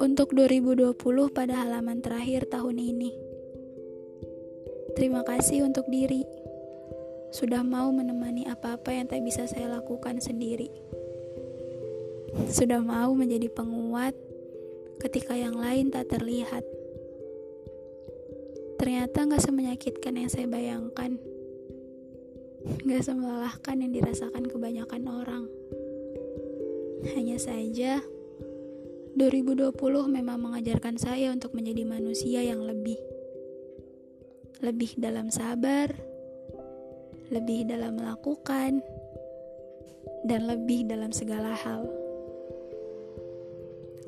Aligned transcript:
Untuk 0.00 0.32
2020 0.32 0.96
pada 1.28 1.52
halaman 1.52 2.00
terakhir 2.00 2.48
tahun 2.48 2.80
ini. 2.80 3.12
Terima 4.96 5.20
kasih 5.28 5.68
untuk 5.68 5.84
diri. 5.92 6.24
Sudah 7.36 7.60
mau 7.60 7.92
menemani 7.92 8.48
apa-apa 8.48 8.96
yang 8.96 9.12
tak 9.12 9.20
bisa 9.28 9.44
saya 9.44 9.76
lakukan 9.76 10.24
sendiri. 10.24 10.72
Sudah 12.48 12.80
mau 12.80 13.12
menjadi 13.12 13.52
penguat 13.52 14.16
ketika 15.04 15.36
yang 15.36 15.60
lain 15.60 15.92
tak 15.92 16.08
terlihat. 16.08 16.64
Ternyata 18.80 19.28
gak 19.28 19.44
semenyakitkan 19.44 20.16
yang 20.16 20.32
saya 20.32 20.48
bayangkan. 20.48 21.20
Gak 22.68 23.00
semelelahkan 23.00 23.80
yang 23.80 23.92
dirasakan 23.96 24.44
kebanyakan 24.44 25.02
orang. 25.08 25.44
Hanya 27.16 27.40
saja, 27.40 28.04
2020 29.16 29.72
memang 30.12 30.36
mengajarkan 30.36 31.00
saya 31.00 31.32
untuk 31.32 31.56
menjadi 31.56 31.88
manusia 31.88 32.44
yang 32.44 32.60
lebih. 32.60 33.00
Lebih 34.60 35.00
dalam 35.00 35.32
sabar, 35.32 35.96
lebih 37.32 37.64
dalam 37.64 37.96
melakukan, 37.96 38.84
dan 40.28 40.44
lebih 40.44 40.84
dalam 40.84 41.08
segala 41.08 41.56
hal. 41.56 41.88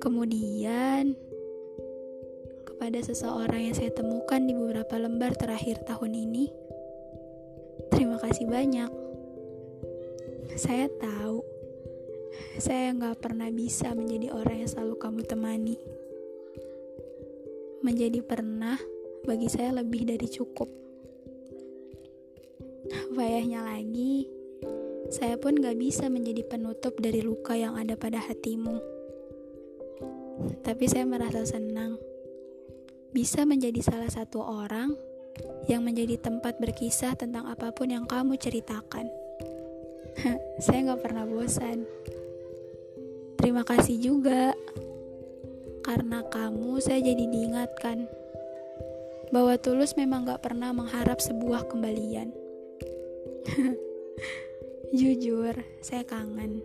Kemudian, 0.00 1.16
kepada 2.68 2.98
seseorang 3.00 3.72
yang 3.72 3.76
saya 3.76 3.92
temukan 3.92 4.40
di 4.44 4.52
beberapa 4.52 5.00
lembar 5.00 5.32
terakhir 5.36 5.80
tahun 5.84 6.12
ini, 6.12 6.59
terima 8.00 8.16
kasih 8.16 8.48
banyak. 8.48 8.88
Saya 10.56 10.88
tahu 10.88 11.44
saya 12.56 12.96
nggak 12.96 13.20
pernah 13.20 13.52
bisa 13.52 13.92
menjadi 13.92 14.32
orang 14.32 14.64
yang 14.64 14.70
selalu 14.72 14.96
kamu 14.96 15.20
temani. 15.28 15.76
Menjadi 17.84 18.24
pernah 18.24 18.80
bagi 19.28 19.52
saya 19.52 19.84
lebih 19.84 20.08
dari 20.08 20.24
cukup. 20.32 20.72
Payahnya 23.12 23.68
lagi, 23.68 24.24
saya 25.12 25.36
pun 25.36 25.60
gak 25.60 25.76
bisa 25.76 26.08
menjadi 26.08 26.40
penutup 26.48 26.96
dari 26.96 27.20
luka 27.20 27.52
yang 27.52 27.76
ada 27.76 28.00
pada 28.00 28.16
hatimu. 28.16 28.80
Tapi 30.64 30.84
saya 30.88 31.04
merasa 31.04 31.44
senang 31.44 32.00
bisa 33.12 33.44
menjadi 33.44 33.84
salah 33.84 34.08
satu 34.08 34.40
orang 34.40 35.09
yang 35.66 35.86
menjadi 35.86 36.18
tempat 36.18 36.58
berkisah 36.58 37.14
tentang 37.14 37.46
apa 37.46 37.70
pun 37.70 37.90
yang 37.90 38.04
kamu 38.08 38.34
ceritakan. 38.36 39.06
saya 40.64 40.92
gak 40.92 41.02
pernah 41.02 41.24
bosan. 41.24 41.86
Terima 43.40 43.64
kasih 43.64 43.96
juga 43.96 44.52
karena 45.80 46.20
kamu 46.28 46.76
saya 46.78 47.00
jadi 47.00 47.24
diingatkan 47.24 48.04
bahwa 49.30 49.56
tulus 49.56 49.94
memang 49.94 50.26
gak 50.26 50.42
pernah 50.44 50.74
mengharap 50.74 51.22
sebuah 51.22 51.70
kembalian. 51.70 52.34
Jujur, 54.98 55.54
saya 55.80 56.02
kangen. 56.02 56.60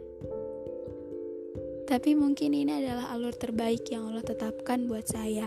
Tapi 1.86 2.18
mungkin 2.18 2.58
ini 2.58 2.82
adalah 2.82 3.14
alur 3.14 3.38
terbaik 3.38 3.86
yang 3.94 4.10
Allah 4.10 4.26
tetapkan 4.26 4.90
buat 4.90 5.06
saya. 5.06 5.46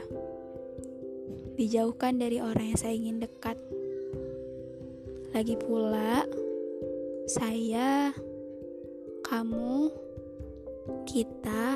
Dijauhkan 1.59 2.23
dari 2.23 2.39
orang 2.39 2.70
yang 2.70 2.78
saya 2.78 2.95
ingin 2.95 3.19
dekat. 3.19 3.59
Lagi 5.34 5.59
pula, 5.59 6.23
saya, 7.27 8.15
kamu, 9.27 9.91
kita 11.03 11.75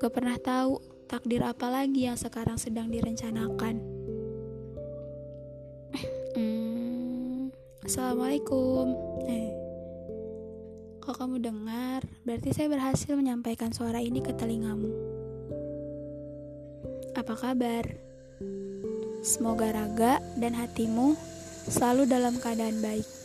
gak 0.00 0.12
pernah 0.16 0.40
tahu 0.40 0.80
takdir 1.04 1.44
apa 1.44 1.68
lagi 1.68 2.08
yang 2.08 2.16
sekarang 2.16 2.56
sedang 2.56 2.88
direncanakan. 2.88 3.76
Hmm, 6.32 7.52
Assalamualaikum. 7.84 8.88
Eh, 9.28 9.52
kalau 11.04 11.28
kamu 11.28 11.44
dengar, 11.44 12.00
berarti 12.24 12.56
saya 12.56 12.72
berhasil 12.72 13.12
menyampaikan 13.12 13.68
suara 13.76 14.00
ini 14.00 14.24
ke 14.24 14.32
telingamu. 14.32 14.88
Apa 17.12 17.36
kabar? 17.36 18.11
Semoga 19.22 19.70
raga 19.70 20.18
dan 20.38 20.58
hatimu 20.58 21.14
selalu 21.70 22.10
dalam 22.10 22.38
keadaan 22.42 22.82
baik 22.82 23.22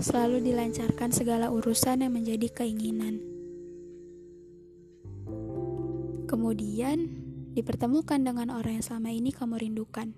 selalu 0.00 0.40
dilancarkan 0.40 1.12
segala 1.12 1.52
urusan 1.52 2.00
yang 2.00 2.16
menjadi 2.16 2.48
keinginan. 2.48 3.20
Kemudian, 6.24 7.20
dipertemukan 7.52 8.16
dengan 8.16 8.48
orang 8.48 8.80
yang 8.80 8.86
selama 8.86 9.12
ini 9.12 9.30
kamu 9.30 9.60
rindukan. 9.60 10.16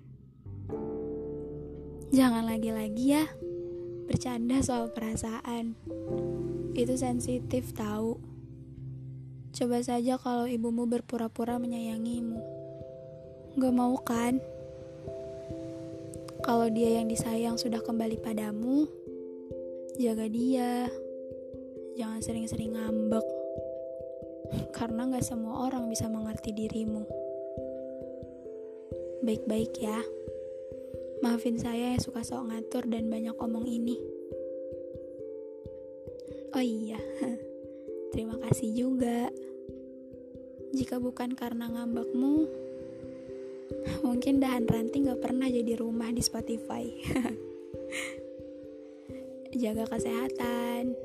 Jangan 2.15 2.47
lagi-lagi 2.47 3.05
ya, 3.19 3.25
bercanda 4.07 4.63
soal 4.63 4.93
perasaan. 4.95 5.75
Itu 6.73 6.95
sensitif 6.95 7.75
tahu. 7.75 8.21
Coba 9.53 9.83
saja 9.85 10.17
kalau 10.17 10.47
ibumu 10.47 10.87
berpura-pura 10.87 11.59
menyayangimu. 11.59 12.62
Gak 13.53 13.69
mau 13.69 13.93
kan? 14.01 14.41
Kalau 16.41 16.65
dia 16.73 16.97
yang 16.97 17.05
disayang 17.05 17.53
sudah 17.53 17.85
kembali 17.85 18.17
padamu, 18.17 18.89
jaga 20.01 20.25
dia. 20.25 20.89
Jangan 21.93 22.17
sering-sering 22.25 22.73
ngambek. 22.73 23.21
Karena 24.73 25.05
gak 25.13 25.21
semua 25.21 25.69
orang 25.69 25.85
bisa 25.85 26.09
mengerti 26.09 26.49
dirimu. 26.49 27.05
Baik-baik 29.21 29.77
ya. 29.77 30.01
Maafin 31.21 31.61
saya 31.61 31.93
yang 31.93 32.01
suka 32.01 32.25
sok 32.25 32.49
ngatur 32.49 32.89
dan 32.89 33.05
banyak 33.05 33.37
omong 33.37 33.69
ini. 33.69 34.01
Oh 36.57 36.61
iya 36.61 36.97
terima 38.17 38.41
kasih 38.49 38.73
juga. 38.73 39.29
Jika 40.73 40.97
bukan 40.97 41.37
karena 41.37 41.69
ngambekmu 41.69 42.63
mungkin 44.05 44.39
dahan 44.39 44.65
ranting 44.67 45.09
gak 45.09 45.21
pernah 45.21 45.47
jadi 45.49 45.77
rumah 45.79 46.11
di 46.11 46.21
Spotify 46.23 46.85
jaga 49.53 49.85
kesehatan, 49.85 50.97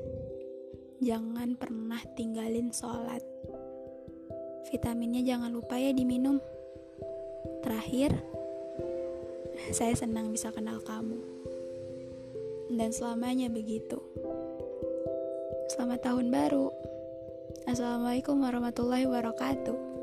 jangan 0.99 1.53
pernah 1.53 2.01
tinggalin 2.17 2.73
sholat. 2.73 3.21
Vitaminnya 4.69 5.21
jangan 5.21 5.53
lupa 5.53 5.77
ya 5.77 5.93
diminum. 5.93 6.41
Terakhir, 7.61 8.17
saya 9.69 9.93
senang 9.93 10.33
bisa 10.33 10.49
kenal 10.49 10.81
kamu. 10.81 11.17
Dan 12.69 12.89
selamanya 12.93 13.49
begitu. 13.49 13.97
Selamat 15.73 16.05
tahun 16.05 16.33
baru. 16.33 16.69
Assalamualaikum 17.69 18.41
warahmatullahi 18.41 19.05
wabarakatuh. 19.05 19.98